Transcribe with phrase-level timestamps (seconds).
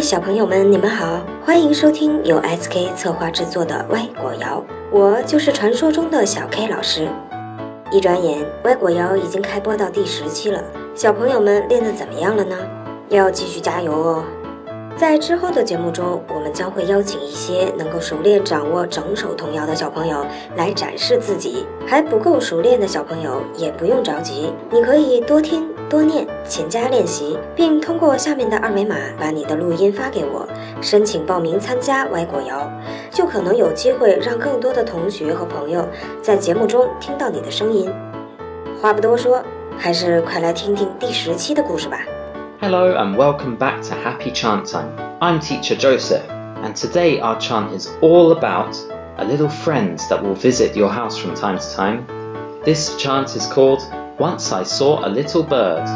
[0.00, 7.08] 小朋友们，你们好，欢迎收听由 SK 策划制作的歪果谣，我就是传说中的小 K 老师。
[7.90, 10.62] 一转眼，歪果谣已经开播到第十期了，
[10.94, 12.56] 小朋友们练得怎么样了呢？
[13.08, 14.24] 要继续加油哦！
[14.98, 20.26] 在之后的节目中，我们将会邀请一些能够熟练掌握整首童谣的小朋友
[20.56, 21.64] 来展示自己。
[21.86, 30.44] 还不够熟练的小朋友也不用着急，你可以多听多念，勤加练习，并通过下面的二维码把你的录音发给我，
[30.80, 32.68] 申请报名参加歪果谣，
[33.12, 35.86] 就可能有机会让更多的同学和朋友
[36.20, 37.88] 在节目中听到你的声音。
[38.82, 39.40] 话不多说，
[39.78, 42.00] 还是快来听听第十期的故事吧。
[42.60, 45.16] Hello and welcome back to Happy Chant Time.
[45.22, 48.76] I'm teacher Joseph, and today our chant is all about
[49.16, 52.04] a little friend that will visit your house from time to time.
[52.64, 53.82] This chant is called
[54.18, 55.86] Once I Saw a Little Bird.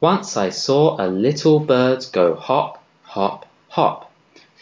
[0.00, 4.10] Once I saw a little bird go hop, hop, hop.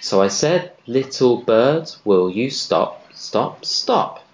[0.00, 3.01] So I said, Little bird, will you stop?
[3.14, 4.24] Stop, stop.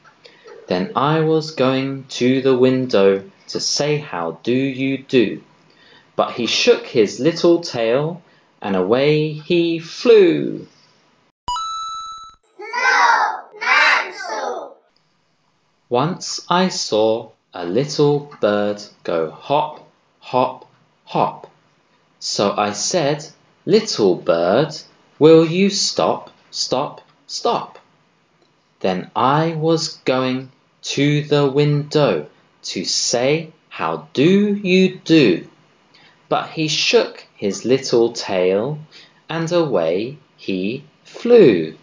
[0.66, 5.42] Then I was going to the window to say how do you do.
[6.16, 8.22] But he shook his little tail
[8.60, 10.66] and away he flew.
[15.88, 19.88] Once I saw a little bird go hop,
[20.20, 20.68] hop,
[21.04, 21.50] hop.
[22.18, 23.24] So I said,
[23.68, 24.74] Little bird,
[25.18, 27.77] will you stop, stop, stop?
[28.80, 32.28] Then I was going to the window
[32.62, 35.48] to say, How do you do?
[36.28, 38.78] But he shook his little tail
[39.28, 41.76] and away he flew.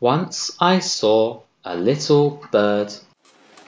[0.00, 2.92] Once I saw a little bird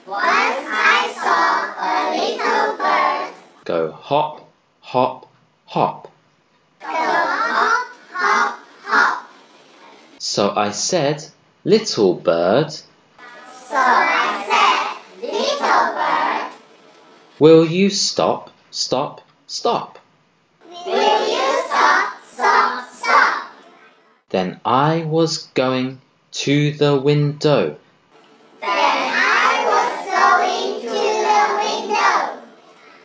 [0.07, 3.33] Once I saw a little bird
[3.65, 4.49] go hop,
[4.79, 5.30] hop,
[5.71, 6.11] hop.
[6.81, 9.31] go hop, hop, hop.
[10.19, 11.23] So I said,
[11.63, 12.83] Little bird, So
[13.77, 16.51] I said, little bird,
[17.39, 19.99] will you stop, stop, stop?
[20.67, 23.51] will you stop, stop, stop?
[24.29, 26.01] Then I was going
[26.31, 27.77] to the window
[28.59, 30.89] Then I was going to
[31.29, 32.41] the window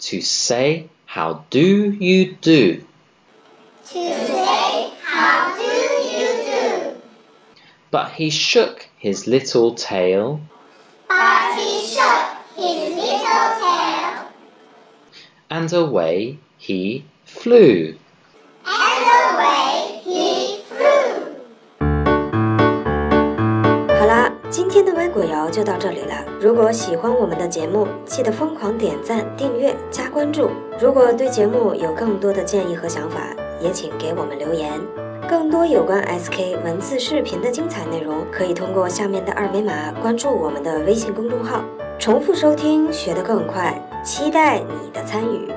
[0.00, 2.84] to say, How do you do?
[3.86, 7.00] to say, how do you do?
[7.90, 10.42] But he shook his little tail
[11.08, 14.28] But he shook his little tail
[15.48, 17.96] and away he flew.
[18.66, 19.25] and away
[24.56, 26.14] 今天的歪果谣就到这里了。
[26.40, 30.48] 如果喜欢我们的节目，记得疯狂点赞、订阅、加关注。
[30.80, 34.80] 如果对节目有更多的建议和想法，也请给我们留言。
[35.28, 41.62] 更多有关 SK 文字视频的精彩内容，可以通过下面的二维码关注我们的微信公众号。
[41.98, 43.78] 重复收听，学得更快。
[44.02, 45.52] 期待你的参与。